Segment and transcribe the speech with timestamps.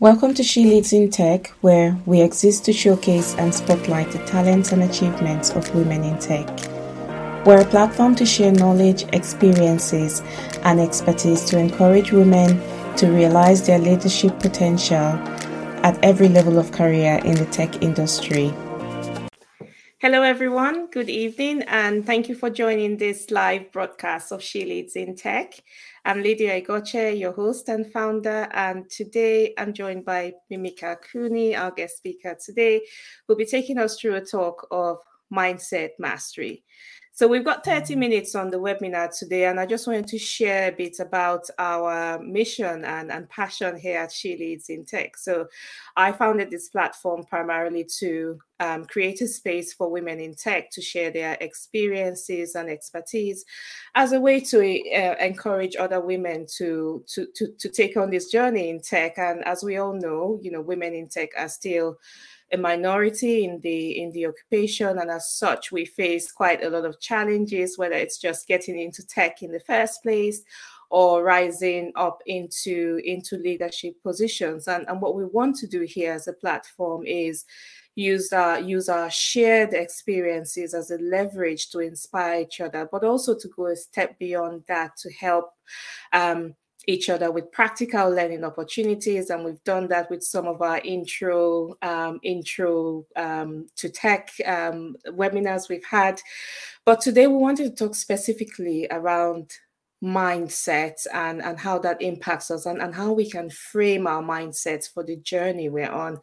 [0.00, 4.70] Welcome to She Leads in Tech, where we exist to showcase and spotlight the talents
[4.70, 6.46] and achievements of women in tech.
[7.44, 10.22] We're a platform to share knowledge, experiences,
[10.62, 12.60] and expertise to encourage women
[12.98, 15.18] to realize their leadership potential
[15.82, 18.54] at every level of career in the tech industry.
[20.00, 20.86] Hello, everyone.
[20.92, 25.54] Good evening, and thank you for joining this live broadcast of She Leads in Tech.
[26.08, 31.70] I'm Lydia Igoche, your host and founder, and today I'm joined by Mimika Cooney, our
[31.70, 32.80] guest speaker today,
[33.26, 34.96] who'll be taking us through a talk of
[35.30, 36.64] mindset mastery.
[37.18, 40.68] So we've got 30 minutes on the webinar today, and I just wanted to share
[40.68, 45.16] a bit about our mission and, and passion here at She Leads in Tech.
[45.16, 45.48] So
[45.96, 50.80] I founded this platform primarily to um, create a space for women in tech to
[50.80, 53.44] share their experiences and expertise
[53.96, 58.30] as a way to uh, encourage other women to, to, to, to take on this
[58.30, 59.18] journey in tech.
[59.18, 61.98] And as we all know, you know, women in tech are still
[62.52, 66.84] a minority in the in the occupation and as such we face quite a lot
[66.84, 70.42] of challenges whether it's just getting into tech in the first place
[70.90, 74.68] or rising up into into leadership positions.
[74.68, 77.44] And, and what we want to do here as a platform is
[77.94, 83.36] use our use our shared experiences as a leverage to inspire each other but also
[83.36, 85.50] to go a step beyond that to help
[86.12, 86.54] um,
[86.88, 91.74] each other with practical learning opportunities and we've done that with some of our intro
[91.82, 96.18] um, intro um, to tech um, webinars we've had.
[96.86, 99.52] But today we wanted to talk specifically around
[100.02, 104.90] mindset and and how that impacts us and, and how we can frame our mindsets
[104.90, 106.18] for the journey we're on.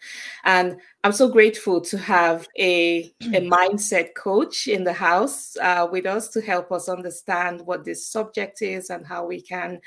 [0.45, 6.07] And i'm so grateful to have a, a mindset coach in the house uh, with
[6.07, 9.79] us to help us understand what this subject is and how we can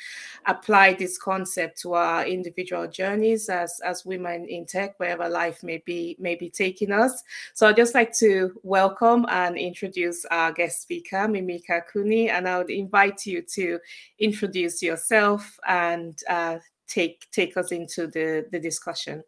[0.47, 5.83] apply this concept to our individual journeys as as women in tech wherever life may
[5.85, 10.83] be may be taking us so i'd just like to welcome and introduce our guest
[10.83, 13.81] speaker mimika Cooney, and i would invite you to
[14.21, 19.23] introduce yourself and uh, take take us into the the discussion.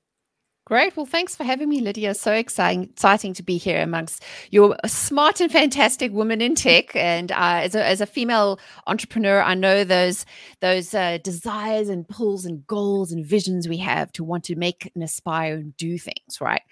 [0.71, 0.97] Great.
[0.97, 2.15] Well, thanks for having me, Lydia.
[2.15, 4.23] So exciting, exciting to be here amongst
[4.53, 6.95] your smart and fantastic women in tech.
[6.95, 10.25] And uh, as, a, as a female entrepreneur, I know those
[10.61, 14.93] those uh, desires and pulls and goals and visions we have to want to make
[14.95, 16.63] and aspire and do things, right?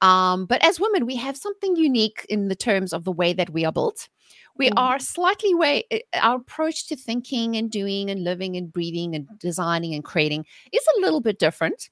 [0.00, 3.50] Um, but as women, we have something unique in the terms of the way that
[3.50, 4.08] we are built
[4.56, 4.74] we mm.
[4.76, 9.26] are slightly way eh, our approach to thinking and doing and living and breathing and
[9.38, 11.88] designing and creating is a little bit different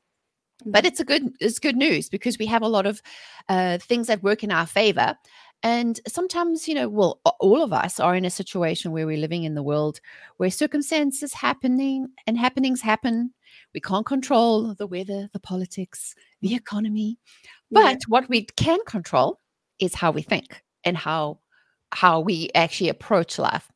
[0.65, 0.87] but mm-hmm.
[0.87, 3.03] it's a good it's good news because we have a lot of
[3.49, 5.17] uh, things that work in our favor
[5.63, 9.45] and sometimes you know well all of us are in a situation where we're living
[9.45, 10.01] in the world
[10.37, 13.33] where circumstances happening and happenings happen
[13.75, 17.19] we can't control the weather the politics the economy
[17.71, 17.97] but yeah.
[18.09, 19.41] what we can control
[19.79, 21.39] is how we think and how
[21.93, 23.71] how we actually approach life.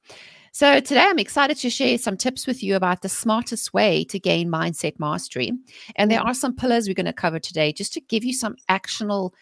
[0.55, 4.19] So, today I'm excited to share some tips with you about the smartest way to
[4.19, 5.53] gain mindset mastery.
[5.97, 8.57] And there are some pillars we're going to cover today just to give you some
[8.69, 9.35] actionable,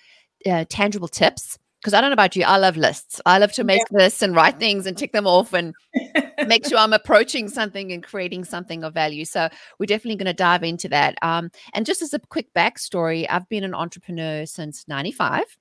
[0.46, 1.58] uh, tangible tips.
[1.80, 3.20] Because I don't know about you, I love lists.
[3.26, 3.98] I love to make yeah.
[3.98, 5.74] lists and write things and tick them off and
[6.46, 9.24] make sure I'm approaching something and creating something of value.
[9.24, 9.48] So,
[9.80, 11.16] we're definitely going to dive into that.
[11.22, 15.58] Um, and just as a quick backstory, I've been an entrepreneur since 95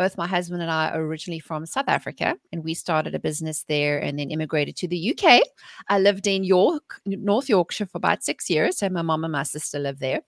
[0.00, 3.66] both my husband and I are originally from South Africa, and we started a business
[3.68, 5.42] there and then immigrated to the UK.
[5.90, 8.78] I lived in York, North Yorkshire for about six years.
[8.78, 10.22] So my mom and my sister live there.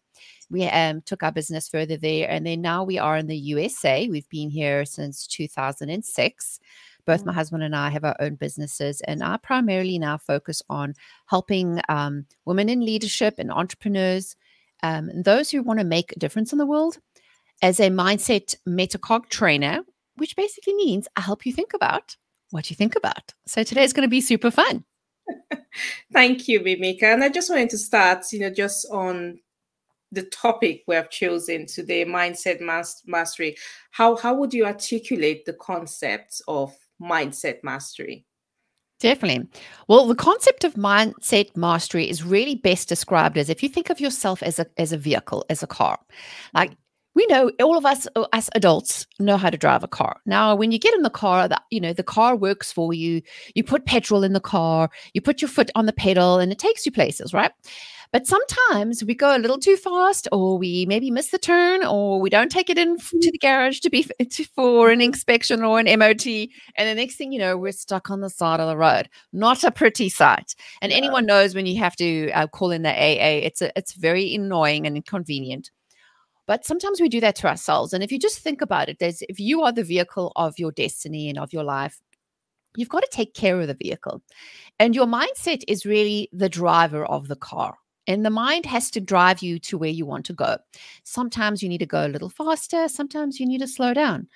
[0.51, 4.07] We um, took our business further there, and then now we are in the USA.
[4.09, 6.61] We've been here since 2006
[7.05, 7.35] both my mm.
[7.35, 10.95] husband and I have our own businesses, and I primarily now focus on
[11.27, 14.37] helping um, women in leadership and entrepreneurs,
[14.83, 16.99] um, and those who want to make a difference in the world,
[17.63, 19.81] as a mindset metacog trainer,
[20.17, 22.17] which basically means I help you think about
[22.51, 23.33] what you think about.
[23.47, 24.85] So today is going to be super fun.
[26.13, 27.05] Thank you, Mimika.
[27.05, 29.39] And I just wanted to start, you know, just on
[30.11, 32.61] the topic we have chosen today, mindset
[33.07, 33.57] mastery.
[33.93, 38.27] How how would you articulate the concept of mindset mastery?
[39.01, 39.49] Definitely.
[39.89, 44.01] Well, the concept of mindset mastery is really best described as if you think of
[44.01, 45.99] yourself as a as a vehicle, as a car.
[46.55, 46.77] Like
[47.15, 50.55] we know all of us uh, as adults know how to drive a car now
[50.55, 53.23] when you get in the car that you know the car works for you
[53.55, 56.59] you put petrol in the car you put your foot on the pedal and it
[56.59, 57.53] takes you places right
[58.13, 62.21] But sometimes we go a little too fast, or we maybe miss the turn, or
[62.21, 65.81] we don't take it in to the garage to be to, for an inspection or
[65.81, 66.27] an MOT.
[66.27, 69.09] And the next thing you know, we're stuck on the side of the road.
[69.33, 70.55] Not a pretty sight.
[70.83, 73.95] And anyone knows when you have to uh, call in the AA, it's a, it's
[73.95, 75.71] very annoying and inconvenient.
[76.47, 77.93] But sometimes we do that to ourselves.
[77.93, 80.73] And if you just think about it, there's if you are the vehicle of your
[80.73, 82.01] destiny and of your life,
[82.77, 84.23] you've got to take care of the vehicle.
[84.79, 87.77] And your mindset is really the driver of the car.
[88.09, 90.59] And the mind has to drive you to where you want to go.
[91.05, 94.27] Sometimes you need to go a little faster, sometimes you need to slow down.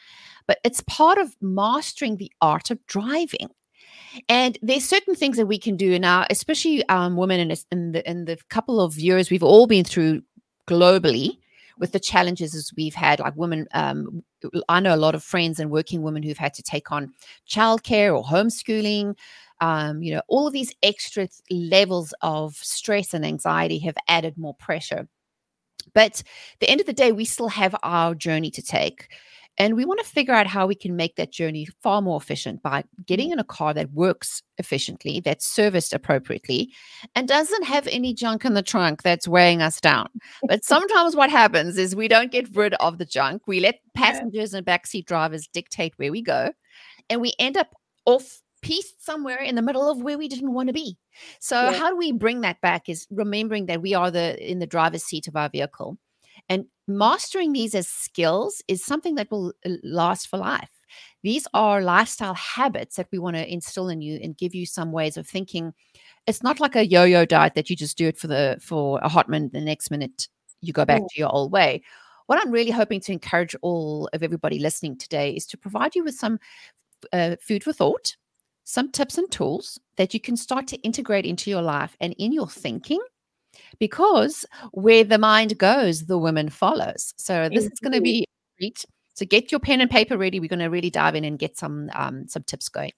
[0.47, 3.49] But it's part of mastering the art of driving.
[4.29, 8.09] And there's certain things that we can do now, especially um, women in, in, the,
[8.09, 10.23] in the couple of years we've all been through
[10.69, 11.39] globally
[11.79, 13.67] with the challenges as we've had, like women.
[13.73, 14.23] Um,
[14.69, 17.13] I know a lot of friends and working women who've had to take on
[17.49, 19.17] childcare or homeschooling.
[19.61, 24.55] Um, you know, all of these extra levels of stress and anxiety have added more
[24.55, 25.09] pressure.
[25.95, 26.23] But
[26.61, 29.09] the end of the day, we still have our journey to take.
[29.59, 32.63] And we want to figure out how we can make that journey far more efficient
[32.63, 33.35] by getting mm.
[33.35, 36.73] in a car that works efficiently, that's serviced appropriately,
[37.15, 40.09] and doesn't have any junk in the trunk that's weighing us down.
[40.47, 43.43] But sometimes what happens is we don't get rid of the junk.
[43.47, 46.53] We let passengers and backseat drivers dictate where we go,
[47.09, 47.75] and we end up
[48.05, 50.97] off pieced somewhere in the middle of where we didn't want to be.
[51.41, 51.79] So yeah.
[51.79, 55.05] how do we bring that back is remembering that we are the in the driver's
[55.05, 55.99] seat of our vehicle
[56.49, 60.71] and mastering these as skills is something that will uh, last for life.
[61.23, 64.93] These are lifestyle habits that we want to instill in you and give you some
[64.93, 65.73] ways of thinking.
[66.27, 69.09] It's not like a yo-yo diet that you just do it for the for a
[69.09, 70.29] hot minute, the next minute
[70.61, 71.83] you go back to your old way.
[72.27, 76.05] What I'm really hoping to encourage all of everybody listening today is to provide you
[76.05, 76.39] with some
[77.13, 78.17] uh, food for thought,
[78.65, 82.33] some tips and tools that you can start to integrate into your life and in
[82.33, 83.01] your thinking
[83.79, 87.15] because where the mind goes, the woman follows.
[87.17, 88.27] So this is going to be
[88.59, 88.85] great.
[89.15, 90.41] So get your pen and paper ready.
[90.41, 92.93] We're going to really dive in and get some um, some tips going.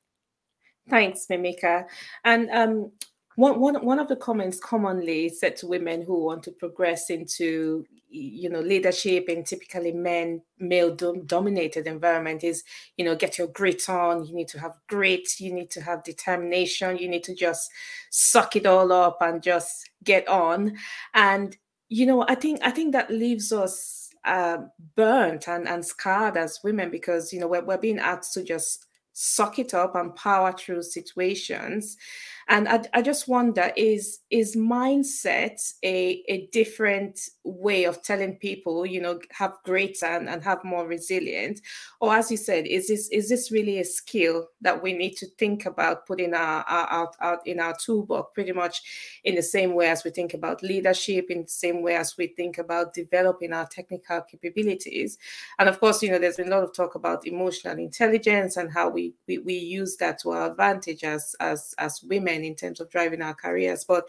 [0.88, 1.84] Thanks, Mimika.
[2.24, 2.92] And um,
[3.38, 7.84] one, one, one of the comments commonly said to women who want to progress into
[8.10, 12.64] you know leadership in typically men male dom- dominated environment is
[12.96, 14.24] you know get your grit on.
[14.24, 15.38] You need to have grit.
[15.38, 16.98] You need to have determination.
[16.98, 17.70] You need to just
[18.10, 20.76] suck it all up and just get on.
[21.14, 21.56] And
[21.88, 24.58] you know i think i think that leaves us uh,
[24.94, 28.86] burnt and, and scarred as women because you know we're, we're being asked to just
[29.14, 31.96] suck it up and power through situations
[32.50, 38.86] and I, I just wonder is is mindset a, a different way of telling people,
[38.86, 41.60] you know, have greater and, and have more resilient?
[42.00, 45.26] Or as you said, is this is this really a skill that we need to
[45.38, 48.82] think about putting our, our out in our toolbox pretty much
[49.24, 52.28] in the same way as we think about leadership, in the same way as we
[52.28, 55.18] think about developing our technical capabilities.
[55.58, 58.72] And of course, you know, there's been a lot of talk about emotional intelligence and
[58.72, 62.80] how we we, we use that to our advantage as as as women in terms
[62.80, 63.84] of driving our careers.
[63.84, 64.04] But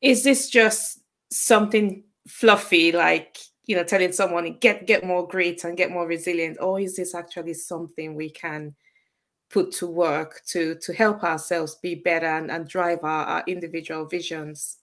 [0.00, 1.00] is this just
[1.30, 6.58] something fluffy, like you know, telling someone get get more grit and get more resilient,
[6.60, 8.74] or is this actually something we can
[9.50, 14.04] put to work to to help ourselves be better and, and drive our, our individual
[14.06, 14.78] visions?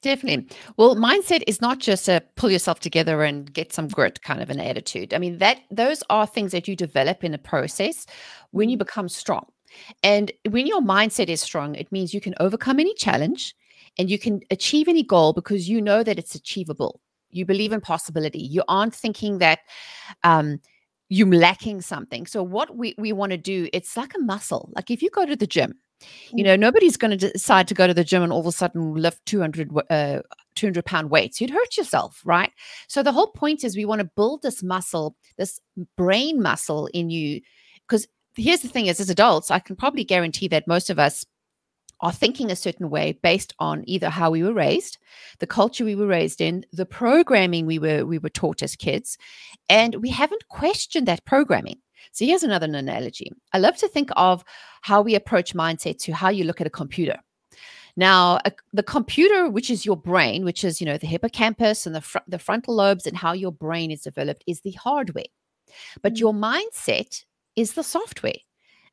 [0.00, 0.56] Definitely.
[0.76, 4.48] Well, mindset is not just a pull yourself together and get some grit kind of
[4.48, 5.12] an attitude.
[5.12, 8.06] I mean, that those are things that you develop in a process
[8.52, 8.84] when you mm-hmm.
[8.84, 9.46] become strong.
[10.02, 13.54] And when your mindset is strong, it means you can overcome any challenge
[13.98, 17.00] and you can achieve any goal because you know that it's achievable.
[17.30, 18.40] You believe in possibility.
[18.40, 19.60] You aren't thinking that
[20.24, 20.60] um,
[21.08, 22.26] you're lacking something.
[22.26, 24.70] So what we, we want to do, it's like a muscle.
[24.74, 25.74] Like if you go to the gym,
[26.30, 26.46] you mm.
[26.46, 28.94] know, nobody's going to decide to go to the gym and all of a sudden
[28.94, 30.20] lift 200, uh,
[30.54, 31.40] 200 pound weights.
[31.40, 32.52] You'd hurt yourself, right?
[32.86, 35.60] So the whole point is we want to build this muscle, this
[35.96, 37.40] brain muscle in you,
[37.86, 38.06] because
[38.38, 41.24] here's the thing is as adults i can probably guarantee that most of us
[42.00, 44.98] are thinking a certain way based on either how we were raised
[45.38, 49.18] the culture we were raised in the programming we were we were taught as kids
[49.68, 51.78] and we haven't questioned that programming
[52.12, 54.44] so here's another analogy i love to think of
[54.82, 57.16] how we approach mindset to how you look at a computer
[57.98, 61.96] now, a, the computer, which is your brain, which is you know the hippocampus and
[61.96, 65.24] the fr- the frontal lobes, and how your brain is developed, is the hardware.
[66.00, 66.20] But mm-hmm.
[66.20, 67.24] your mindset
[67.58, 68.40] is the software.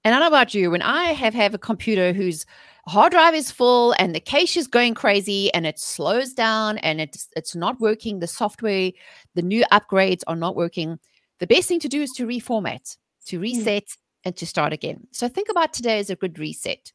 [0.04, 2.46] And I don't know about you, when I have have a computer whose
[2.88, 7.02] hard drive is full and the cache is going crazy and it slows down and
[7.02, 8.92] it's it's not working, the software,
[9.34, 11.00] the new upgrades are not working.
[11.40, 13.44] The best thing to do is to reformat, to hmm.
[13.44, 13.98] reset, mm.
[14.26, 15.08] and to start again.
[15.12, 16.92] So think about today as a good reset.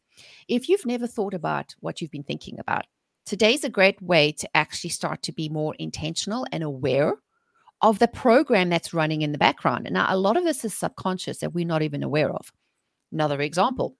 [0.49, 2.87] If you've never thought about what you've been thinking about,
[3.27, 7.17] today's a great way to actually start to be more intentional and aware
[7.83, 9.87] of the program that's running in the background.
[9.87, 12.53] And now a lot of this is subconscious that we're not even aware of.
[13.13, 13.97] Another example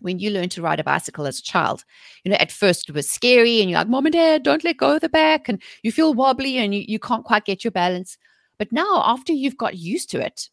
[0.00, 1.84] when you learn to ride a bicycle as a child.
[2.24, 4.76] You know, at first it was scary and you're like, Mom and Dad, don't let
[4.76, 5.48] go of the back.
[5.48, 8.18] And you feel wobbly and you, you can't quite get your balance.
[8.58, 10.50] But now, after you've got used to it,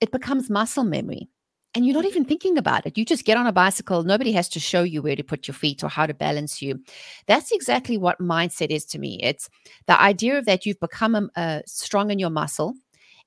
[0.00, 1.28] it becomes muscle memory.
[1.74, 2.98] And you're not even thinking about it.
[2.98, 4.02] You just get on a bicycle.
[4.02, 6.80] Nobody has to show you where to put your feet or how to balance you.
[7.26, 9.20] That's exactly what mindset is to me.
[9.22, 9.48] It's
[9.86, 12.74] the idea of that you've become um, uh, strong in your muscle,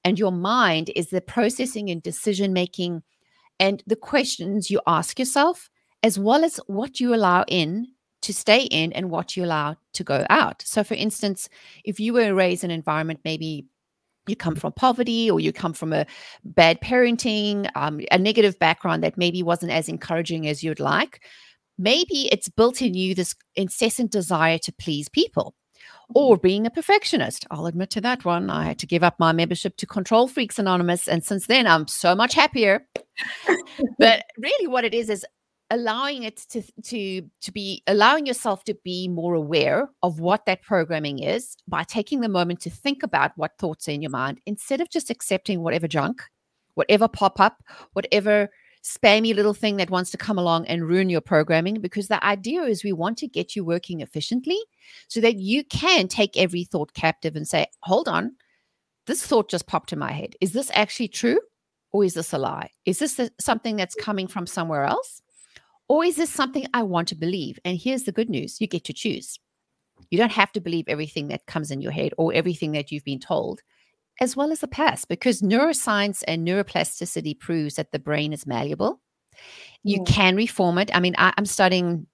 [0.03, 3.01] and your mind is the processing and decision making
[3.59, 5.69] and the questions you ask yourself,
[6.01, 7.87] as well as what you allow in
[8.23, 10.61] to stay in and what you allow to go out.
[10.65, 11.47] So, for instance,
[11.85, 13.67] if you were raised in an environment, maybe
[14.27, 16.05] you come from poverty or you come from a
[16.43, 21.23] bad parenting, um, a negative background that maybe wasn't as encouraging as you'd like,
[21.77, 25.55] maybe it's built in you this incessant desire to please people
[26.13, 27.45] or being a perfectionist.
[27.51, 28.49] I'll admit to that one.
[28.49, 31.07] I had to give up my membership to Control Freaks Anonymous.
[31.07, 32.85] And since then, I'm so much happier.
[33.99, 35.25] but really, what it is is
[35.73, 40.61] allowing it to to to be allowing yourself to be more aware of what that
[40.61, 44.39] programming is by taking the moment to think about what thoughts are in your mind
[44.45, 46.21] instead of just accepting whatever junk
[46.75, 47.63] whatever pop up
[47.93, 48.49] whatever
[48.83, 52.61] spammy little thing that wants to come along and ruin your programming because the idea
[52.63, 54.59] is we want to get you working efficiently
[55.07, 58.35] so that you can take every thought captive and say, hold on,
[59.07, 60.35] this thought just popped in my head.
[60.41, 61.39] Is this actually true?
[61.93, 62.71] Or is this a lie?
[62.85, 65.21] Is this something that's coming from somewhere else?
[65.89, 67.59] Or is this something I want to believe?
[67.65, 69.37] And here's the good news you get to choose.
[70.09, 73.03] You don't have to believe everything that comes in your head or everything that you've
[73.03, 73.61] been told
[74.21, 79.01] as well as the past, because neuroscience and neuroplasticity proves that the brain is malleable.
[79.83, 80.07] You mm.
[80.07, 80.95] can reform it.
[80.95, 82.05] I mean, I, I'm studying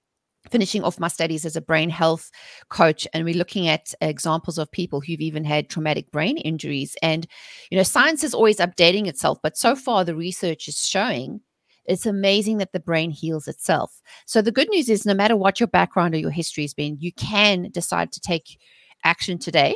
[0.50, 2.30] finishing off my studies as a brain health
[2.70, 7.26] coach and we're looking at examples of people who've even had traumatic brain injuries and
[7.70, 11.42] you know science is always updating itself but so far the research is showing
[11.90, 15.60] it's amazing that the brain heals itself so the good news is no matter what
[15.60, 18.58] your background or your history has been you can decide to take
[19.04, 19.74] action today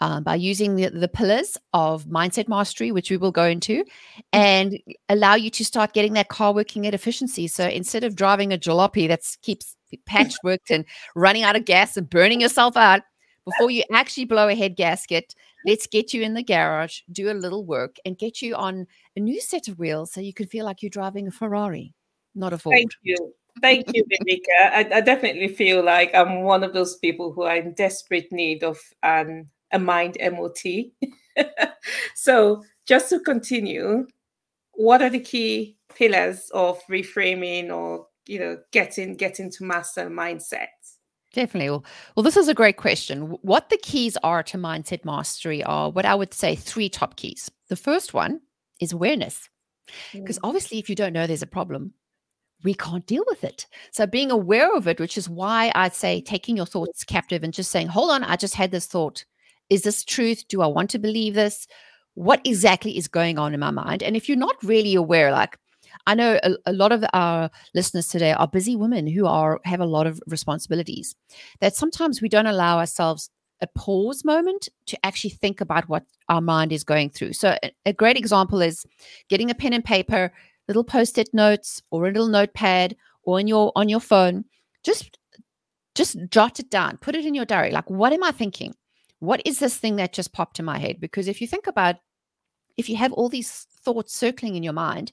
[0.00, 4.20] um, by using the, the pillars of mindset mastery, which we will go into, mm-hmm.
[4.32, 7.46] and allow you to start getting that car working at efficiency.
[7.48, 9.76] So instead of driving a jalopy that keeps
[10.08, 13.02] patchworked and running out of gas and burning yourself out,
[13.44, 15.34] before you actually blow a head gasket,
[15.66, 18.86] let's get you in the garage, do a little work, and get you on
[19.16, 21.94] a new set of wheels so you can feel like you're driving a Ferrari,
[22.34, 22.74] not a Ford.
[22.76, 23.34] Thank you.
[23.60, 24.72] Thank you, Mimika.
[24.72, 28.64] I, I, definitely feel like I'm one of those people who are in desperate need
[28.64, 30.62] of an a mind MOT.
[32.14, 34.06] so, just to continue,
[34.72, 40.66] what are the key pillars of reframing or you know getting getting to master mindset?
[41.34, 41.70] Definitely.
[41.70, 43.22] Well, well, this is a great question.
[43.42, 47.50] What the keys are to mindset mastery are what I would say three top keys.
[47.68, 48.40] The first one
[48.80, 49.48] is awareness.
[50.12, 50.48] Because mm.
[50.48, 51.92] obviously, if you don't know there's a problem,
[52.62, 53.66] we can't deal with it.
[53.90, 57.52] So being aware of it, which is why I'd say taking your thoughts captive and
[57.52, 59.24] just saying, hold on, I just had this thought.
[59.70, 60.46] Is this truth?
[60.48, 61.66] Do I want to believe this?
[62.14, 64.04] What exactly is going on in my mind?
[64.04, 65.58] And if you're not really aware, like
[66.06, 69.80] I know a, a, lot of our listeners today are busy women who are have
[69.80, 71.14] a lot of responsibilities.
[71.60, 73.30] That sometimes we don't allow ourselves
[73.60, 77.32] a pause moment to actually think about what our mind is going through.
[77.32, 77.56] So
[77.86, 78.84] a, great example is
[79.28, 80.32] getting a pen and paper,
[80.68, 84.44] little post-it notes or a little notepad or in your on your phone.
[84.82, 85.18] Just
[85.94, 87.70] just jot it down, put it in your diary.
[87.70, 88.74] Like, what am I thinking?
[89.24, 91.00] what is this thing that just popped in my head?
[91.00, 91.96] Because if you think about,
[92.76, 95.12] if you have all these thoughts circling in your mind,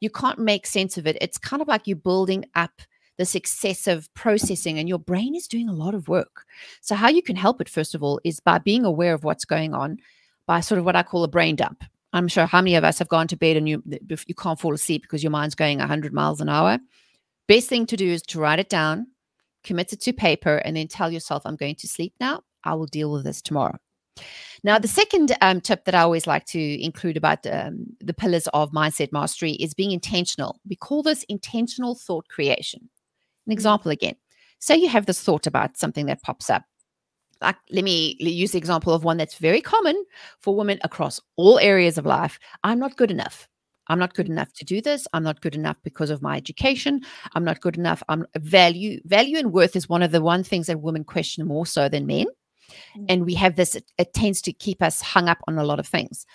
[0.00, 1.18] you can't make sense of it.
[1.20, 2.82] It's kind of like you're building up
[3.16, 6.44] this excessive processing and your brain is doing a lot of work.
[6.80, 9.44] So, how you can help it, first of all, is by being aware of what's
[9.44, 9.98] going on
[10.46, 11.84] by sort of what I call a brain dump.
[12.12, 13.82] I'm sure how many of us have gone to bed and you
[14.26, 16.78] you can't fall asleep because your mind's going 100 miles an hour.
[17.48, 19.08] Best thing to do is to write it down,
[19.64, 22.42] commit it to paper, and then tell yourself, I'm going to sleep now.
[22.64, 23.78] I will deal with this tomorrow.
[24.64, 28.48] Now, the second um, tip that I always like to include about um, the pillars
[28.48, 30.60] of mindset mastery is being intentional.
[30.68, 32.80] We call this intentional thought creation.
[32.82, 33.52] An mm-hmm.
[33.52, 34.16] example again
[34.60, 36.64] say you have this thought about something that pops up.
[37.40, 40.04] Like, let me use the example of one that's very common
[40.40, 42.38] for women across all areas of life.
[42.64, 43.48] I'm not good enough.
[43.86, 45.06] I'm not good enough to do this.
[45.12, 47.00] I'm not good enough because of my education.
[47.34, 48.02] I'm not good enough.
[48.08, 51.64] I'm value, value and worth is one of the one things that women question more
[51.64, 52.26] so than men.
[52.96, 53.06] Mm.
[53.08, 55.86] And we have this, it tends to keep us hung up on a lot of
[55.86, 56.26] things.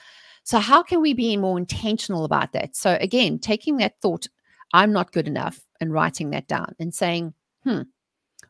[0.44, 2.76] So, how can we be more intentional about that?
[2.76, 4.28] So, again, taking that thought,
[4.74, 7.34] I'm not good enough, and writing that down and saying,
[7.64, 7.82] hmm,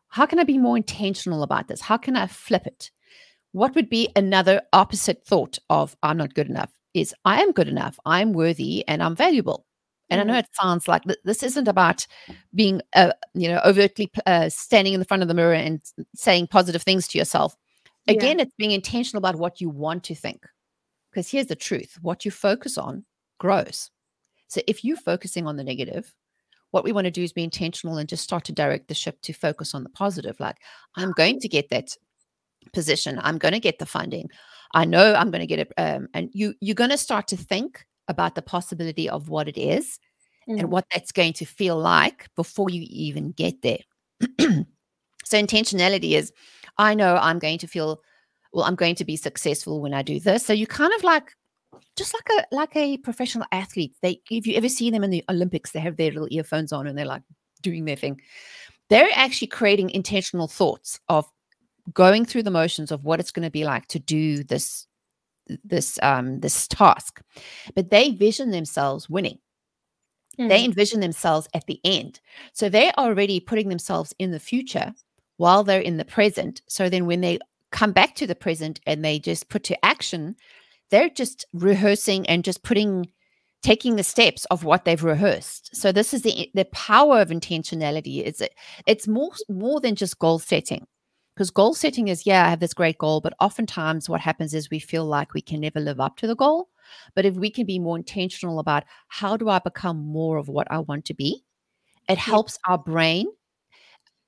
[0.09, 1.81] how can I be more intentional about this?
[1.81, 2.91] How can I flip it?
[3.51, 6.71] What would be another opposite thought of I'm not good enough?
[6.93, 9.65] Is I am good enough, I'm worthy, and I'm valuable.
[10.12, 10.39] And I know mm.
[10.39, 12.05] it sounds like this isn't about
[12.53, 15.81] being, uh, you know, overtly uh, standing in the front of the mirror and
[16.15, 17.55] saying positive things to yourself.
[18.07, 18.43] Again, yeah.
[18.43, 20.45] it's being intentional about what you want to think.
[21.12, 23.05] Because here's the truth what you focus on
[23.39, 23.91] grows.
[24.48, 26.13] So if you're focusing on the negative,
[26.72, 29.22] what we want to do is be intentional and just start to direct the ship
[29.22, 30.39] to focus on the positive.
[30.39, 30.57] Like,
[30.95, 31.95] I'm going to get that
[32.74, 33.19] position.
[33.22, 34.29] I'm going to get the funding.
[34.74, 35.72] I know I'm going to get it.
[35.77, 39.57] Um, and you, you're going to start to think about the possibility of what it
[39.57, 40.00] is
[40.50, 40.60] mm.
[40.60, 43.79] and what that's going to feel like before you even get there.
[44.39, 46.31] so intentionality is
[46.77, 48.01] I know I'm going to feel
[48.53, 50.46] well, I'm going to be successful when I do this.
[50.46, 51.36] So you kind of like
[51.96, 53.96] just like a like a professional athlete.
[54.01, 56.88] They if you ever see them in the Olympics, they have their little earphones on
[56.88, 57.24] and they're like
[57.62, 58.22] doing their thing.
[58.89, 61.25] They're actually creating intentional thoughts of
[61.94, 64.88] going through the motions of what it's going to be like to do this
[65.65, 67.22] this um this task
[67.75, 69.38] but they vision themselves winning
[70.39, 70.48] mm.
[70.48, 72.22] they envision themselves at the end
[72.53, 74.94] so they're already putting themselves in the future
[75.37, 76.61] while they're in the present.
[76.67, 77.39] So then when they
[77.71, 80.35] come back to the present and they just put to action
[80.93, 83.07] they're just rehearsing and just putting
[83.63, 85.75] taking the steps of what they've rehearsed.
[85.75, 88.43] So this is the the power of intentionality it's
[88.85, 90.85] it's more more than just goal setting.
[91.33, 94.69] Because goal setting is, yeah, I have this great goal, but oftentimes what happens is
[94.69, 96.69] we feel like we can never live up to the goal.
[97.15, 100.67] But if we can be more intentional about how do I become more of what
[100.69, 101.43] I want to be,
[102.07, 103.25] it helps our brain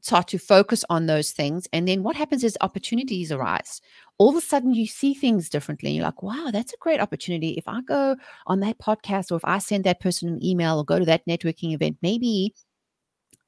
[0.05, 1.67] start to focus on those things.
[1.73, 3.81] And then what happens is opportunities arise.
[4.19, 5.91] All of a sudden, you see things differently.
[5.91, 7.49] You're like, wow, that's a great opportunity.
[7.51, 10.85] If I go on that podcast or if I send that person an email or
[10.85, 12.53] go to that networking event, maybe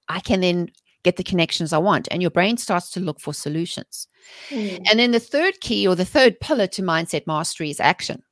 [0.09, 0.69] I can then
[1.03, 2.07] get the connections I want.
[2.09, 4.07] And your brain starts to look for solutions.
[4.49, 4.81] Mm.
[4.89, 8.23] And then the third key or the third pillar to mindset mastery is action.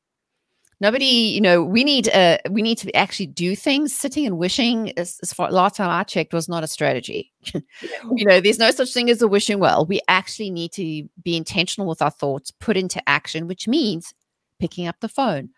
[0.82, 3.96] Nobody, you know, we need uh we need to actually do things.
[3.96, 7.32] Sitting and wishing, as, as far last time I checked, was not a strategy.
[7.54, 9.86] you know, there's no such thing as a wishing well.
[9.86, 14.14] We actually need to be intentional with our thoughts, put into action, which means
[14.60, 15.50] picking up the phone,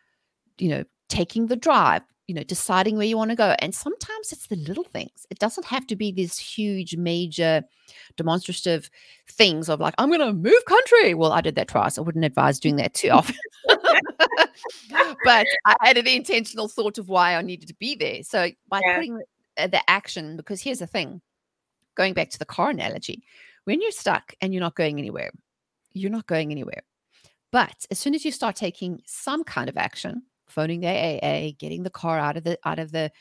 [0.58, 4.32] you know, taking the drive, you know deciding where you want to go and sometimes
[4.32, 7.64] it's the little things it doesn't have to be this huge major
[8.18, 8.90] demonstrative
[9.28, 12.26] things of like i'm going to move country well i did that twice i wouldn't
[12.26, 13.36] advise doing that too often
[15.24, 18.82] but i had an intentional thought of why i needed to be there so by
[18.86, 18.96] yeah.
[18.96, 19.22] putting
[19.58, 21.22] the, action because here's the thing
[21.96, 23.24] going back to the car analogy
[23.66, 25.32] when you're stuck and you're not going anywhere
[25.94, 26.84] you're not going anywhere
[27.52, 31.84] but as soon as you start taking some kind of action phoning the AA, getting
[31.84, 33.12] the car out of the out of the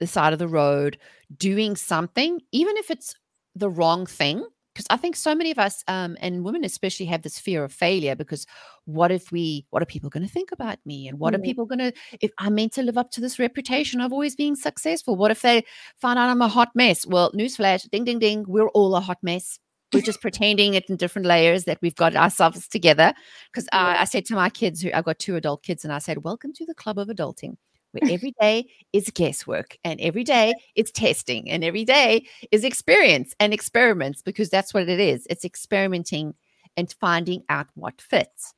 [0.00, 0.98] the side of the road,
[1.36, 3.14] doing something, even if it's
[3.54, 4.44] the wrong thing.
[4.74, 7.72] Because I think so many of us, um, and women especially, have this fear of
[7.72, 8.16] failure.
[8.16, 8.46] Because
[8.86, 9.66] what if we?
[9.70, 11.06] What are people going to think about me?
[11.06, 11.36] And what mm.
[11.36, 11.92] are people going to?
[12.20, 15.42] If I'm meant to live up to this reputation of always being successful, what if
[15.42, 15.64] they
[15.96, 17.06] find out I'm a hot mess?
[17.06, 19.58] Well, newsflash, ding, ding, ding, we're all a hot mess
[19.94, 23.14] we're just pretending it in different layers that we've got ourselves together.
[23.52, 25.98] Because uh, I said to my kids, who I've got two adult kids, and I
[25.98, 27.56] said, "Welcome to the club of adulting."
[27.94, 33.34] Where every day is guesswork and every day is testing and every day is experience
[33.38, 35.26] and experiments because that's what it is.
[35.30, 36.34] It's experimenting
[36.76, 38.52] and finding out what fits.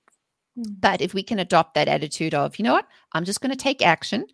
[0.58, 0.80] Mm.
[0.80, 3.56] But if we can adopt that attitude of, you know what, I'm just going to
[3.56, 4.26] take action.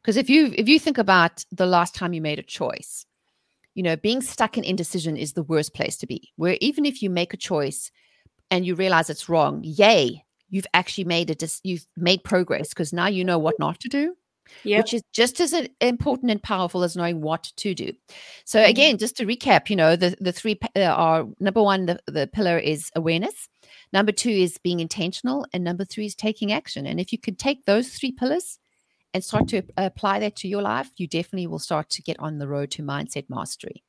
[0.00, 3.06] Because if you if you think about the last time you made a choice,
[3.74, 6.32] you know, being stuck in indecision is the worst place to be.
[6.36, 7.90] Where even if you make a choice
[8.50, 11.40] and you realize it's wrong, yay, you've actually made it.
[11.40, 14.16] Dis- you've made progress because now you know what not to do.
[14.64, 14.78] Yep.
[14.78, 17.92] which is just as important and powerful as knowing what to do.
[18.44, 18.70] So mm-hmm.
[18.70, 22.26] again, just to recap, you know, the the three uh, are number one, the, the
[22.26, 23.48] pillar is awareness.
[23.92, 26.86] Number two is being intentional, and number three is taking action.
[26.86, 28.58] And if you can take those three pillars
[29.14, 32.38] and start to apply that to your life, you definitely will start to get on
[32.38, 33.82] the road to mindset mastery.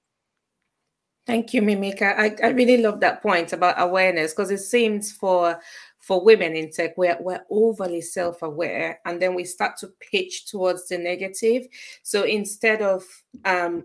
[1.26, 2.18] Thank you, Mimika.
[2.18, 5.60] I, I really love that point about awareness because it seems for
[6.08, 10.88] for women in tech, we're, we're overly self-aware and then we start to pitch towards
[10.88, 11.68] the negative.
[12.02, 13.04] So instead of
[13.44, 13.84] um,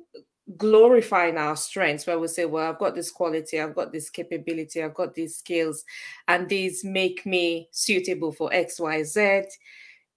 [0.56, 4.82] glorifying our strengths where we say well i've got this quality i've got this capability
[4.82, 5.84] i've got these skills
[6.26, 9.46] and these make me suitable for xyz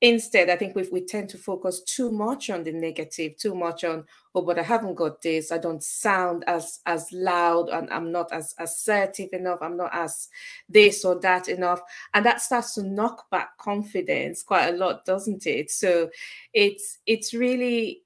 [0.05, 3.83] Instead, I think we we tend to focus too much on the negative, too much
[3.83, 5.51] on, oh, but I haven't got this.
[5.51, 9.63] I don't sound as as loud, and I'm not as assertive enough.
[9.63, 10.29] I'm not as
[10.69, 11.81] this or that enough,
[12.13, 15.71] and that starts to knock back confidence quite a lot, doesn't it?
[15.71, 16.11] So,
[16.53, 18.03] it's it's really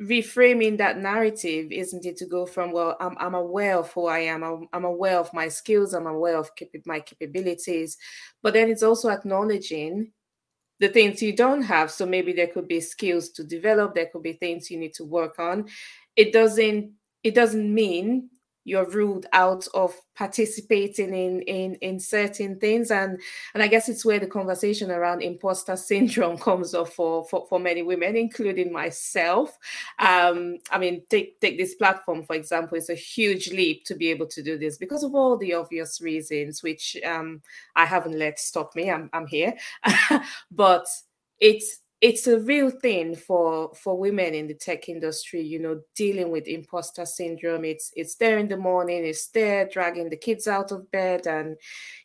[0.00, 4.18] reframing that narrative isn't it to go from well i'm, I'm aware of who i
[4.18, 6.50] am I'm, I'm aware of my skills i'm aware of
[6.84, 7.96] my capabilities
[8.42, 10.12] but then it's also acknowledging
[10.78, 14.22] the things you don't have so maybe there could be skills to develop there could
[14.22, 15.68] be things you need to work on.
[16.16, 18.30] It doesn't it doesn't mean
[18.66, 22.90] you're ruled out of participating in in in certain things.
[22.90, 23.20] And
[23.54, 27.60] and i guess it's where the conversation around imposter syndrome comes up for for, for
[27.60, 29.56] many women including myself.
[30.00, 32.76] Um i mean take take this platform for example.
[32.76, 36.00] It's a huge leap to be able to do this because of all the obvious
[36.00, 37.40] reasons which um
[37.76, 38.90] i haven't let stop me.
[38.90, 39.54] I'm, I'm here.
[40.50, 40.86] But
[41.38, 46.30] it's it's a real thing for for women in the tech industry you know dealing
[46.30, 47.64] with imposter syndrome.
[47.64, 51.56] It's it's there in the morning it's there dragging the kids out of bed and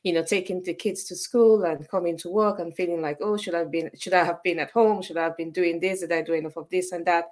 [0.02, 3.38] you know taking the kids to school and coming to work and feeling like oh
[3.38, 5.04] should i have been should i have been at home?
[5.04, 6.00] Should i have been doing this?
[6.00, 7.26] Did i do enough of this and that?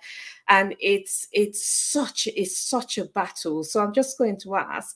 [0.48, 3.64] And it's it's such it's such a battle.
[3.64, 4.96] So i'm just going to ask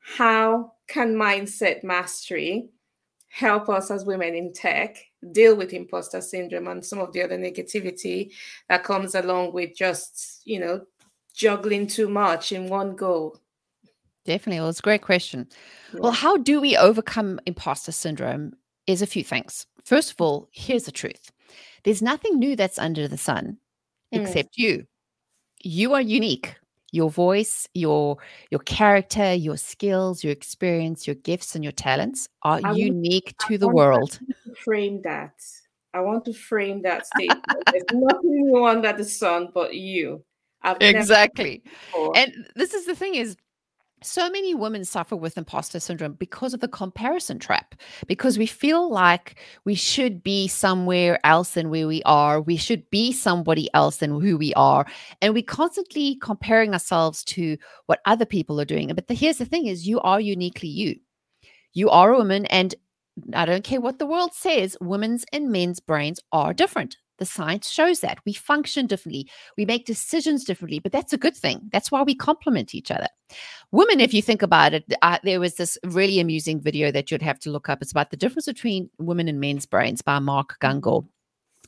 [0.00, 2.70] how can mindset mastery
[3.28, 4.96] help us as women in tech
[5.30, 8.32] deal with imposter syndrome and some of the other negativity
[8.68, 10.80] that comes along with just, you know,
[11.34, 13.36] juggling too much in one go?
[14.24, 14.60] Definitely.
[14.60, 15.48] Well, it's a great question.
[15.92, 16.00] Yeah.
[16.00, 18.54] Well, how do we overcome imposter syndrome?
[18.88, 19.68] Is a few things.
[19.84, 21.30] First of all, here's the truth
[21.84, 23.58] there's nothing new that's under the sun
[24.12, 24.20] mm.
[24.20, 24.86] except you.
[25.62, 26.56] You are unique
[26.92, 28.18] your voice your
[28.50, 33.58] your character your skills your experience your gifts and your talents are I unique to
[33.58, 34.18] the world.
[34.46, 35.34] to frame that.
[35.94, 37.44] I want to frame that statement.
[37.70, 40.24] There's nothing new under the sun but you.
[40.62, 41.62] I've exactly.
[42.14, 43.36] and this is the thing is
[44.02, 47.74] so many women suffer with imposter syndrome because of the comparison trap
[48.06, 52.88] because we feel like we should be somewhere else than where we are we should
[52.90, 54.86] be somebody else than who we are
[55.20, 59.44] and we constantly comparing ourselves to what other people are doing but the, here's the
[59.44, 60.96] thing is you are uniquely you
[61.72, 62.74] you are a woman and
[63.34, 66.96] I don't care what the world says, women's and men's brains are different.
[67.18, 71.36] The science shows that we function differently, we make decisions differently, but that's a good
[71.36, 71.60] thing.
[71.72, 73.06] That's why we complement each other.
[73.70, 77.22] Women, if you think about it, uh, there was this really amusing video that you'd
[77.22, 77.80] have to look up.
[77.80, 81.06] It's about the difference between women and men's brains by Mark Gungor.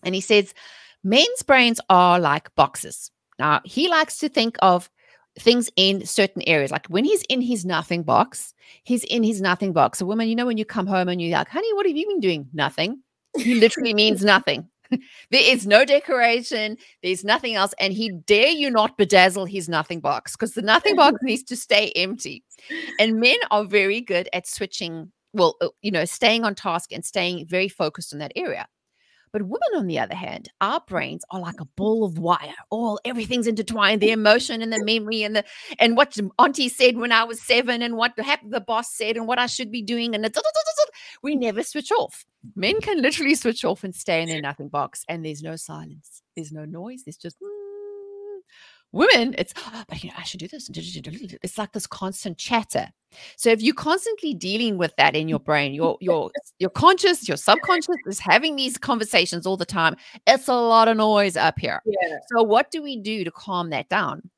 [0.02, 0.54] And he says,
[1.02, 3.10] men's brains are like boxes.
[3.38, 4.90] Now, he likes to think of
[5.38, 6.70] things in certain areas.
[6.70, 8.54] Like when he's in his nothing box,
[8.84, 10.00] he's in his nothing box.
[10.00, 12.06] A woman, you know, when you come home and you're like, honey, what have you
[12.06, 12.48] been doing?
[12.52, 13.02] Nothing.
[13.36, 14.68] He literally means nothing.
[14.90, 16.76] There is no decoration.
[17.02, 17.74] There's nothing else.
[17.78, 21.56] And he dare you not bedazzle his nothing box because the nothing box needs to
[21.56, 22.44] stay empty.
[22.98, 27.04] And men are very good at switching, well, uh, you know, staying on task and
[27.04, 28.66] staying very focused on that area.
[29.34, 32.54] But women, on the other hand, our brains are like a ball of wire.
[32.70, 34.00] All everything's intertwined.
[34.00, 35.44] The emotion and the memory and the
[35.80, 39.40] and what Auntie said when I was seven and what the boss said and what
[39.40, 40.14] I should be doing.
[40.14, 40.32] And
[41.20, 42.24] we never switch off.
[42.54, 46.22] Men can literally switch off and stay in their nothing box, and there's no silence.
[46.36, 47.02] There's no noise.
[47.04, 47.36] There's just.
[47.40, 47.53] Mm,
[48.94, 50.70] women it's oh, but you know i should do this.
[51.42, 52.88] It's like this constant chatter.
[53.36, 57.36] So if you're constantly dealing with that in your brain your your your conscious your
[57.36, 59.96] subconscious is having these conversations all the time.
[60.26, 61.80] It's a lot of noise up here.
[61.84, 62.18] Yeah.
[62.34, 64.30] so what do we do to calm that down?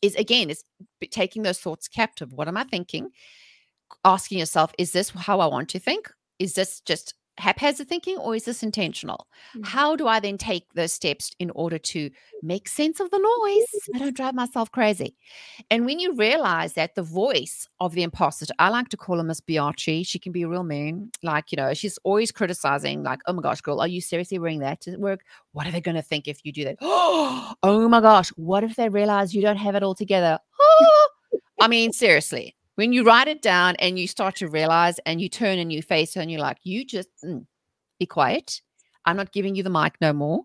[0.00, 0.62] Is again is
[1.10, 2.32] taking those thoughts captive.
[2.32, 3.10] What am i thinking?
[4.04, 6.08] Asking yourself is this how i want to think?
[6.38, 9.26] Is this just haphazard thinking or is this intentional?
[9.54, 9.64] Mm-hmm.
[9.64, 12.10] How do I then take those steps in order to
[12.42, 13.90] make sense of the noise?
[13.94, 15.16] I don't drive myself crazy.
[15.70, 19.22] And when you realize that the voice of the imposter, I like to call her
[19.22, 21.10] Miss Biaggi, she can be a real mean.
[21.22, 24.60] Like, you know, she's always criticizing, like, oh my gosh, girl, are you seriously wearing
[24.60, 25.20] that to work?
[25.52, 26.76] What are they going to think if you do that?
[27.62, 30.38] Oh my gosh, what if they realize you don't have it all together?
[31.60, 35.28] I mean, seriously, when you write it down and you start to realize and you
[35.28, 37.44] turn and you face her and you're like, you just mm,
[37.98, 38.62] be quiet.
[39.04, 40.44] I'm not giving you the mic no more.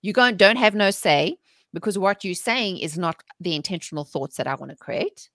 [0.00, 1.36] You go don't have no say
[1.74, 5.28] because what you're saying is not the intentional thoughts that I want to create.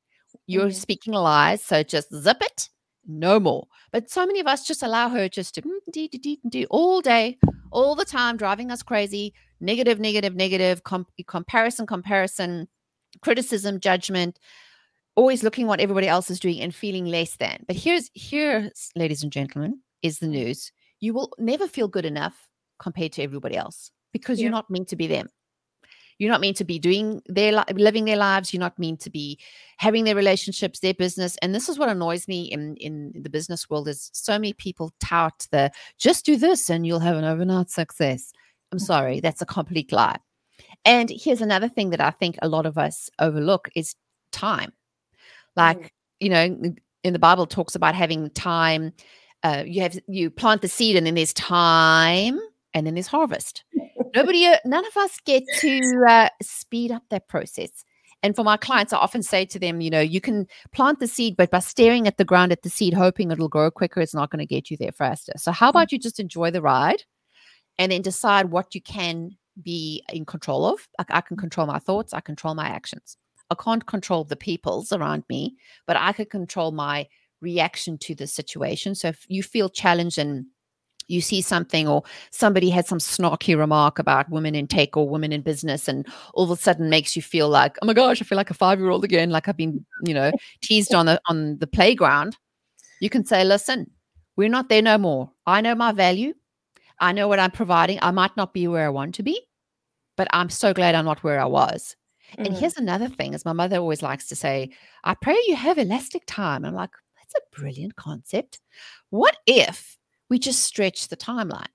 [0.47, 0.71] You're mm-hmm.
[0.71, 1.63] speaking lies.
[1.63, 2.69] So just zip it,
[3.07, 3.67] no more.
[3.91, 5.61] But so many of us just allow her just to
[6.49, 7.37] do all day,
[7.69, 9.35] all the time, driving us crazy.
[9.61, 12.67] Negative, negative, negative, com- comparison, comparison,
[13.21, 14.39] criticism, judgment
[15.19, 17.65] always looking what everybody else is doing and feeling less than.
[17.67, 20.71] But here's here, ladies and gentlemen, is the news.
[21.01, 22.47] You will never feel good enough
[22.79, 24.43] compared to everybody else because yeah.
[24.43, 25.27] you're not meant to be them.
[26.19, 28.53] You're not meant to be doing their living their lives.
[28.53, 29.37] You're not meant to be
[29.77, 31.35] having their relationships, their business.
[31.41, 34.93] And this is what annoys me in in the business world is so many people
[35.01, 38.31] tout the just do this and you'll have an overnight success.
[38.71, 38.81] I'm mm.
[38.81, 40.19] sorry, that's a complete lie.
[40.85, 43.95] And here's another thing that I think a lot of us overlook is
[44.31, 44.71] time.
[45.55, 45.89] Like, mm.
[46.19, 48.93] you know, in the Bible talks about having time.
[49.43, 52.39] Uh, you have you plant the seed, and then there's time,
[52.73, 53.63] and then there's harvest.
[54.15, 57.85] Nobody, uh, none of us get to uh, speed up that process.
[58.21, 61.07] And for my clients, I often say to them, you know, you can plant the
[61.07, 64.13] seed, but by staring at the ground at the seed, hoping it'll grow quicker, it's
[64.13, 65.33] not going to get you there faster.
[65.37, 65.69] So, how mm.
[65.71, 67.03] about you just enjoy the ride
[67.77, 70.85] and then decide what you can be in control of?
[70.97, 73.15] Like, I can control my thoughts, I control my actions.
[73.49, 75.55] I can't control the peoples around me,
[75.87, 77.07] but I can control my
[77.41, 78.95] reaction to the situation.
[78.95, 80.45] So, if you feel challenged and
[81.07, 85.31] you see something or somebody had some snarky remark about women in tech or women
[85.31, 88.25] in business and all of a sudden makes you feel like oh my gosh i
[88.25, 90.31] feel like a five year old again like i've been you know
[90.61, 92.37] teased on the on the playground
[93.01, 93.89] you can say listen
[94.35, 95.31] we're not there no more.
[95.45, 96.33] I know my value.
[96.97, 97.97] I know what i'm providing.
[98.01, 99.41] I might not be where i want to be
[100.19, 101.95] but i'm so glad i'm not where i was
[102.31, 102.45] mm-hmm.
[102.45, 104.69] and here's another thing as my mother always likes to say
[105.03, 108.59] i pray you have elastic time i'm like that's a brilliant concept
[109.09, 109.97] what if
[110.29, 111.67] we just stretch the timeline.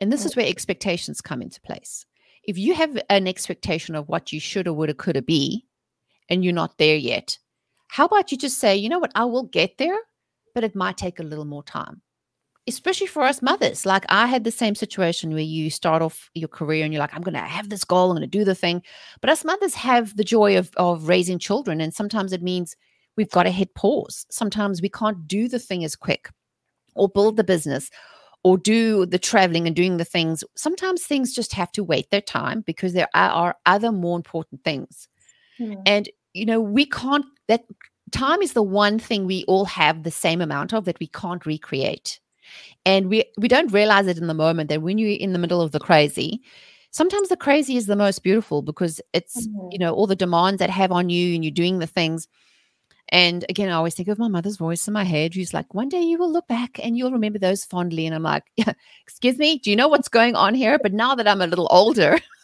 [0.00, 0.38] And this is mm.
[0.38, 2.06] where expectations come into place.
[2.42, 5.66] If you have an expectation of what you should or would or could have be,
[6.28, 7.38] and you're not there yet,
[7.88, 9.98] how about you just say, you know what, I will get there,
[10.54, 12.02] but it might take a little more time.
[12.68, 13.86] Especially for us mothers.
[13.86, 17.14] Like I had the same situation where you start off your career and you're like,
[17.14, 18.82] I'm going to have this goal, I'm going to do the thing.
[19.20, 21.80] But us mothers have the joy of, of raising children.
[21.80, 22.74] And sometimes it means
[23.16, 24.26] we've got to hit pause.
[24.30, 26.30] Sometimes we can't do the thing as quick
[26.96, 27.90] or build the business
[28.46, 32.20] or do the traveling and doing the things, sometimes things just have to wait their
[32.20, 35.08] time because there are other more important things.
[35.58, 35.82] Mm.
[35.84, 37.64] And, you know, we can't, that
[38.12, 41.44] time is the one thing we all have the same amount of that we can't
[41.44, 42.20] recreate.
[42.84, 45.60] And we, we don't realize it in the moment that when you're in the middle
[45.60, 46.40] of the crazy,
[46.90, 49.68] sometimes the crazy is the most beautiful because it's, mm.
[49.72, 52.28] you know, all the demands that have on you and you're doing the things
[53.10, 55.34] and again, I always think of my mother's voice in my head.
[55.34, 58.06] She's like, one day you will look back and you'll remember those fondly.
[58.06, 58.72] And I'm like, yeah,
[59.06, 60.78] excuse me, do you know what's going on here?
[60.82, 62.18] But now that I'm a little older,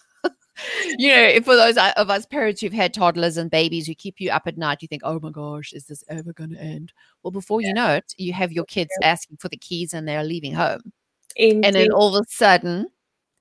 [0.98, 4.31] you know, for those of us parents who've had toddlers and babies who keep you
[4.31, 6.92] up at night, you think, oh my gosh, is this ever going to end?
[7.22, 7.68] Well, before yeah.
[7.68, 9.09] you know it, you have your kids yeah.
[9.09, 10.92] asking for the keys and they're leaving home.
[11.37, 11.66] Indeed.
[11.66, 12.88] And then all of a sudden,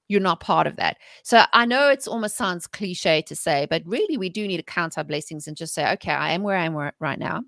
[0.07, 0.97] you're not part of that.
[1.23, 4.63] So I know it's almost sounds cliche to say, but really we do need to
[4.63, 7.43] count our blessings and just say, okay, I am where I am right now.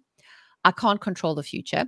[0.63, 1.85] I can't control the future.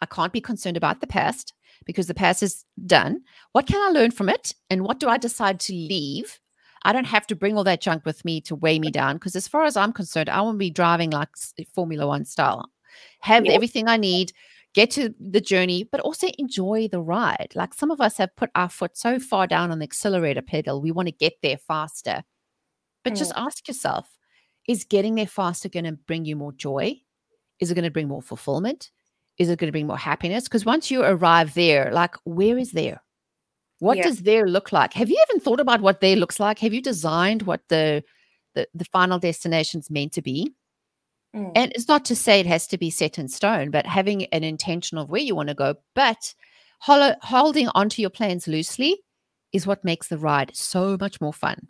[0.00, 1.52] I can't be concerned about the past
[1.84, 3.20] because the past is done.
[3.52, 4.54] What can I learn from it?
[4.70, 6.40] And what do I decide to leave?
[6.84, 9.36] I don't have to bring all that junk with me to weigh me down because,
[9.36, 11.30] as far as I'm concerned, I want to be driving like
[11.74, 12.70] Formula One style.
[13.20, 13.54] Have yep.
[13.54, 14.32] everything I need,
[14.74, 17.52] get to the journey, but also enjoy the ride.
[17.54, 20.80] Like some of us have put our foot so far down on the accelerator pedal,
[20.80, 22.24] we want to get there faster.
[23.04, 23.16] But mm.
[23.16, 24.08] just ask yourself
[24.68, 27.00] is getting there faster going to bring you more joy?
[27.58, 28.90] Is it going to bring more fulfillment?
[29.38, 30.44] Is it going to bring more happiness?
[30.44, 33.02] Because once you arrive there, like, where is there?
[33.82, 34.04] What yeah.
[34.04, 34.92] does there look like?
[34.92, 36.60] Have you even thought about what there looks like?
[36.60, 38.04] Have you designed what the
[38.54, 40.52] the, the final destination is meant to be?
[41.34, 41.50] Mm.
[41.56, 44.44] And it's not to say it has to be set in stone, but having an
[44.44, 46.32] intention of where you want to go, but
[46.78, 49.00] hol- holding onto your plans loosely
[49.52, 51.66] is what makes the ride so much more fun.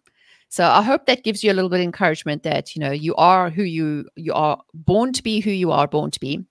[0.51, 3.15] So I hope that gives you a little bit of encouragement that you know you
[3.15, 6.45] are who you you are born to be who you are born to be.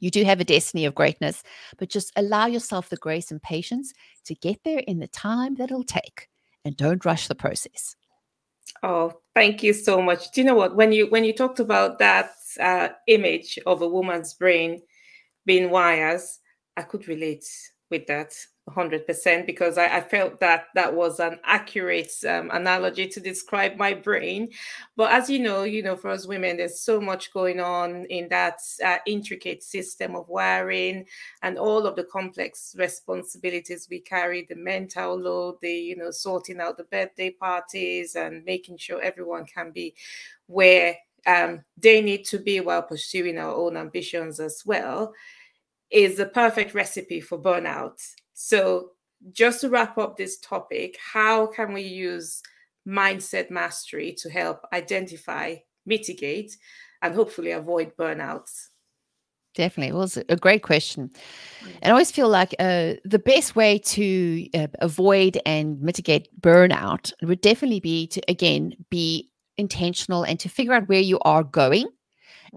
[0.00, 1.42] You do have a destiny of greatness,
[1.78, 3.92] but just allow yourself the grace and patience
[4.24, 6.28] to get there in the time that it'll take
[6.64, 7.96] and don't rush the process.
[8.82, 10.30] Oh, thank you so much.
[10.32, 13.88] Do you know what when you when you talked about that uh, image of a
[13.88, 14.82] woman's brain
[15.44, 16.40] being wires,
[16.76, 17.44] I could relate
[17.90, 18.34] with that
[18.68, 23.94] 100% because I, I, felt that that was an accurate um, analogy to describe my
[23.94, 24.48] brain
[24.96, 28.28] but as you know you know for us women there's so much going on in
[28.28, 31.06] that uh, intricate system of wiring
[31.42, 36.60] and all of the complex responsibilities we carry the mental load the you know sorting
[36.60, 39.94] out the birthday parties and making sure everyone can be
[40.46, 45.12] where um, they need to be while pursuing our own ambitions as well
[45.90, 48.00] is the perfect recipe for burnout.
[48.38, 48.90] So,
[49.32, 52.42] just to wrap up this topic, how can we use
[52.86, 56.54] mindset mastery to help identify, mitigate,
[57.00, 58.68] and hopefully avoid burnouts?
[59.54, 59.94] Definitely.
[59.94, 61.08] Well, it's a great question.
[61.64, 61.72] Mm.
[61.80, 67.14] And I always feel like uh, the best way to uh, avoid and mitigate burnout
[67.22, 71.88] would definitely be to, again, be intentional and to figure out where you are going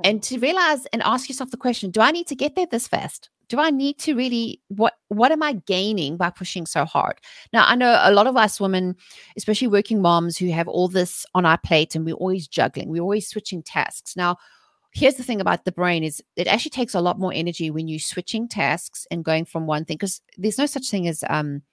[0.03, 2.87] and to realize and ask yourself the question do I need to get there this
[2.87, 3.29] fast?
[3.49, 7.19] Do I need to really what what am I gaining by pushing so hard?
[7.51, 8.95] Now I know a lot of us women,
[9.35, 13.01] especially working moms who have all this on our plate and we're always juggling, we're
[13.01, 14.15] always switching tasks.
[14.15, 14.37] Now,
[14.93, 17.87] here's the thing about the brain is it actually takes a lot more energy when
[17.87, 21.63] you're switching tasks and going from one thing because there's no such thing as um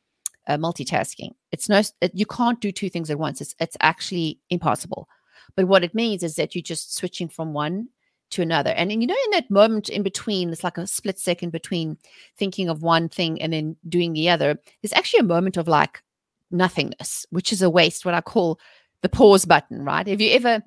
[0.48, 1.32] uh, multitasking.
[1.52, 3.40] It's no it, you can't do two things at once.
[3.40, 5.08] It's it's actually impossible.
[5.54, 7.88] But what it means is that you're just switching from one
[8.30, 8.70] to another.
[8.70, 11.96] And, and you know, in that moment in between, it's like a split second between
[12.36, 14.58] thinking of one thing and then doing the other.
[14.82, 16.02] There's actually a moment of like
[16.50, 18.58] nothingness, which is a waste, what I call
[19.02, 20.06] the pause button, right?
[20.06, 20.62] If you ever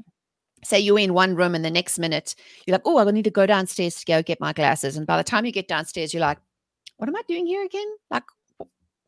[0.63, 3.31] say you're in one room and the next minute you're like, oh, I need to
[3.31, 4.97] go downstairs to go get my glasses.
[4.97, 6.37] And by the time you get downstairs, you're like,
[6.97, 7.87] what am I doing here again?
[8.11, 8.23] Like,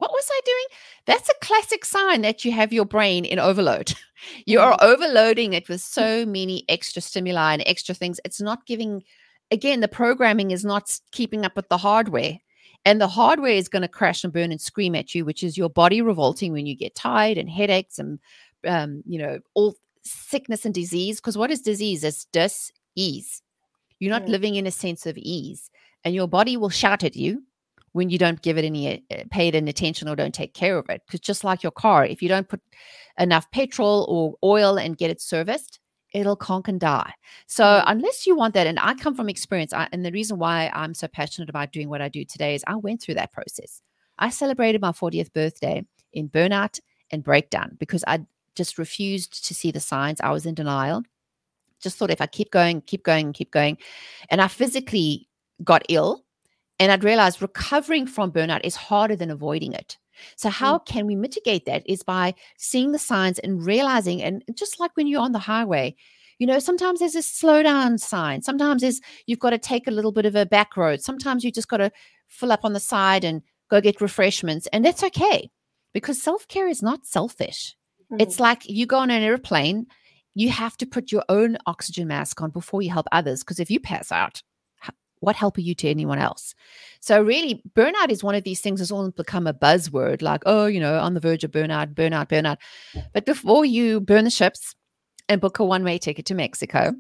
[0.02, 0.66] what was I doing?
[1.06, 3.94] That's a classic sign that you have your brain in overload.
[4.48, 4.86] you are mm-hmm.
[4.86, 8.20] overloading it with so many extra stimuli and extra things.
[8.26, 9.04] It's not giving,
[9.52, 12.40] again, the programming is not keeping up with the hardware.
[12.84, 15.56] And the hardware is going to crash and burn and scream at you, which is
[15.56, 18.18] your body revolting when you get tired and headaches and,
[18.66, 21.18] um, you know, all sickness and disease.
[21.18, 22.04] Because what is disease?
[22.04, 23.44] It's dis ease.
[24.00, 24.30] You're not mm.
[24.30, 25.70] living in a sense of ease.
[26.04, 27.44] And your body will shout at you
[27.94, 30.78] when you don't give it any uh, pay it any attention or don't take care
[30.78, 31.02] of it.
[31.06, 32.62] Because just like your car if you don't put
[33.18, 35.80] enough petrol or oil and get it serviced
[36.14, 37.14] it'll conk and die.
[37.48, 37.90] So mm-hmm.
[37.90, 40.94] unless you want that and i come from experience I, and the reason why i'm
[40.94, 43.82] so passionate about doing what i do today is i went through that process.
[44.20, 46.80] I celebrated my 40th birthday in burnout
[47.12, 48.20] and breakdown because i
[48.56, 50.20] just refused to see the signs.
[50.20, 51.04] I was in denial.
[51.82, 53.78] Just thought if i keep going keep going keep going
[54.30, 55.28] and i physically
[55.64, 56.24] got ill
[56.82, 60.00] and I'd realized recovering from burnout is harder than avoiding it.
[60.36, 60.86] So, how mm.
[60.88, 61.84] can we mitigate that?
[61.86, 65.96] Is by seeing the signs and realizing, and just like when you're on the highway,
[66.40, 68.42] you know, sometimes there's a slowdown sign.
[68.42, 71.02] Sometimes there's you've got to take a little bit of a back road.
[71.02, 71.92] Sometimes you just got to
[72.28, 74.68] fill up on the side and go get refreshments.
[74.74, 75.52] And that's okay
[75.94, 77.76] because self care is not selfish.
[78.12, 78.24] Mm.
[78.24, 79.86] It's like you go on an airplane,
[80.34, 83.44] you have to put your own oxygen mask on before you help others.
[83.44, 84.42] Because if you pass out,
[85.22, 86.54] what help are you to anyone else?
[87.00, 90.66] So really, burnout is one of these things that's all become a buzzword, like, oh,
[90.66, 92.58] you know, on the verge of burnout, burnout, burnout.
[93.14, 94.76] But before you burn the ships
[95.30, 96.94] and book a one-way ticket to Mexico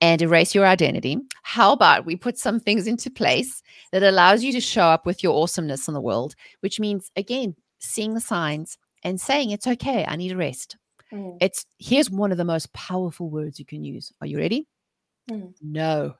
[0.00, 4.52] and erase your identity, how about we put some things into place that allows you
[4.52, 8.78] to show up with your awesomeness in the world, which means again, seeing the signs
[9.02, 10.76] and saying it's okay, I need a rest.
[11.12, 11.38] Mm.
[11.40, 14.12] It's here's one of the most powerful words you can use.
[14.20, 14.66] Are you ready?
[15.30, 15.54] Mm.
[15.62, 16.14] No.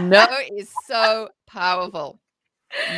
[0.00, 2.20] No is so powerful.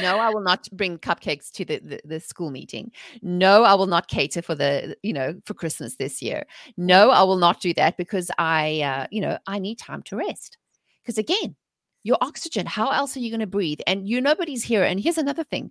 [0.00, 2.92] No, I will not bring cupcakes to the, the, the, school meeting.
[3.20, 6.46] No, I will not cater for the, you know, for Christmas this year.
[6.76, 10.16] No, I will not do that because I, uh, you know, I need time to
[10.16, 10.56] rest.
[11.02, 11.56] Because again,
[12.04, 13.80] your oxygen, how else are you going to breathe?
[13.86, 14.82] And you, nobody's here.
[14.82, 15.70] And here's another thing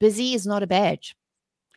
[0.00, 1.16] busy is not a badge.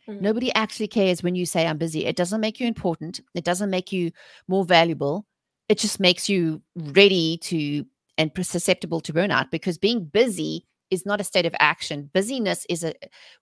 [0.08, 0.22] Mm-hmm.
[0.22, 2.04] Nobody actually cares when you say I'm busy.
[2.06, 4.10] It doesn't make you important, it doesn't make you
[4.48, 5.26] more valuable.
[5.68, 7.86] It just makes you ready to
[8.20, 12.10] and susceptible to burnout because being busy is not a state of action.
[12.12, 12.92] Busyness is a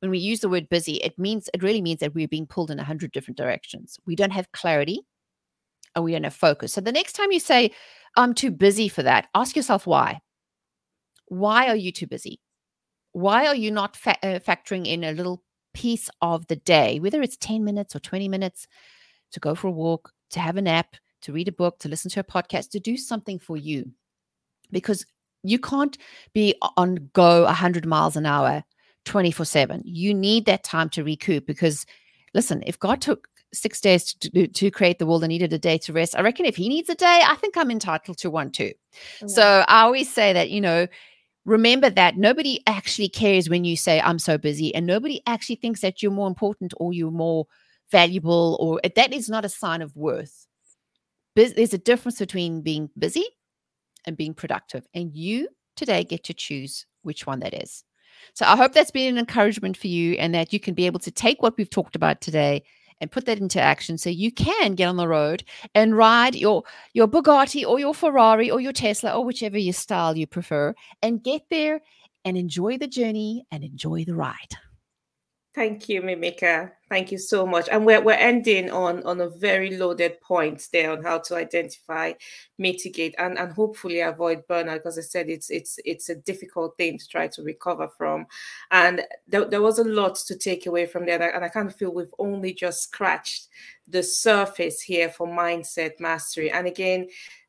[0.00, 2.70] when we use the word busy, it means it really means that we're being pulled
[2.70, 3.98] in a hundred different directions.
[4.06, 5.00] We don't have clarity
[5.94, 6.72] and we don't have focus.
[6.72, 7.72] So the next time you say,
[8.16, 10.20] I'm too busy for that, ask yourself why.
[11.26, 12.40] Why are you too busy?
[13.12, 15.42] Why are you not fa- uh, factoring in a little
[15.74, 18.66] piece of the day, whether it's 10 minutes or 20 minutes,
[19.32, 22.10] to go for a walk, to have a nap, to read a book, to listen
[22.12, 23.92] to a podcast, to do something for you?
[24.70, 25.04] Because
[25.42, 25.98] you can't
[26.32, 28.64] be on go 100 miles an hour
[29.04, 31.86] 24 7 you need that time to recoup because
[32.34, 35.78] listen if god took six days to, to create the world and needed a day
[35.78, 38.50] to rest i reckon if he needs a day i think i'm entitled to one
[38.50, 38.72] too.
[39.16, 39.28] Mm-hmm.
[39.28, 40.86] so i always say that you know
[41.46, 45.80] remember that nobody actually cares when you say i'm so busy and nobody actually thinks
[45.80, 47.46] that you're more important or you're more
[47.90, 50.46] valuable or that is not a sign of worth.
[51.34, 53.24] There's a difference between being busy
[54.08, 54.86] and being productive.
[54.94, 57.84] And you today get to choose which one that is.
[58.34, 61.00] So I hope that's been an encouragement for you and that you can be able
[61.00, 62.64] to take what we've talked about today
[63.00, 65.44] and put that into action so you can get on the road
[65.74, 70.16] and ride your your Bugatti or your Ferrari or your Tesla or whichever your style
[70.16, 71.80] you prefer and get there
[72.24, 74.56] and enjoy the journey and enjoy the ride.
[75.58, 76.70] Thank you, Mimika.
[76.88, 77.68] Thank you so much.
[77.68, 82.12] And we're, we're ending on, on a very loaded point there on how to identify,
[82.58, 84.74] mitigate, and, and hopefully avoid burnout.
[84.74, 88.26] Because I said it's it's it's a difficult thing to try to recover from.
[88.70, 91.34] And there, there was a lot to take away from there.
[91.34, 93.48] And I kind of feel we've only just scratched
[93.88, 96.52] the surface here for mindset mastery.
[96.52, 97.08] And again,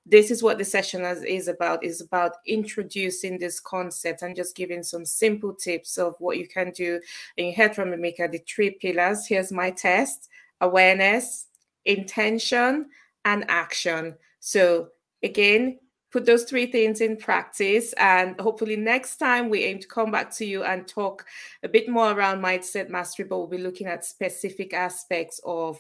[0.10, 4.82] this is what the session is about is about introducing this concept and just giving
[4.82, 7.00] some simple tips of what you can do
[7.38, 9.28] and you heard from Mimika the three pillars.
[9.28, 10.30] Here's my test
[10.62, 11.48] awareness
[11.86, 12.88] intention
[13.26, 14.16] and action.
[14.40, 14.90] So
[15.24, 15.80] again
[16.12, 20.32] put those three things in practice and hopefully next time we aim to come back
[20.32, 21.26] to you and talk
[21.62, 25.80] a bit more around mindset mastery but we'll be looking at specific aspects of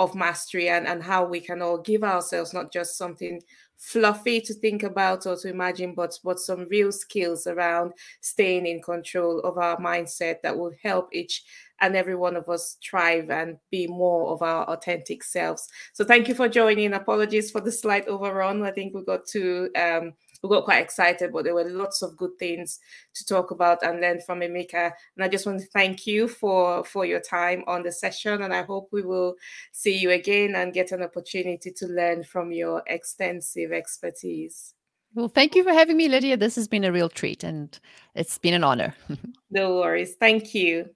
[0.00, 3.38] of mastery and, and how we can all give ourselves not just something
[3.76, 8.80] fluffy to think about or to imagine, but but some real skills around staying in
[8.80, 11.44] control of our mindset that will help each
[11.82, 15.68] and every one of us thrive and be more of our authentic selves.
[15.92, 16.94] So thank you for joining.
[16.94, 18.62] Apologies for the slight overrun.
[18.62, 22.16] I think we got to um, we got quite excited, but there were lots of
[22.16, 22.78] good things
[23.14, 24.92] to talk about and learn from Mimika.
[25.16, 28.42] And I just want to thank you for for your time on the session.
[28.42, 29.34] And I hope we will
[29.72, 34.74] see you again and get an opportunity to learn from your extensive expertise.
[35.14, 36.36] Well, thank you for having me, Lydia.
[36.36, 37.78] This has been a real treat and
[38.14, 38.94] it's been an honor.
[39.50, 40.14] no worries.
[40.14, 40.88] Thank you.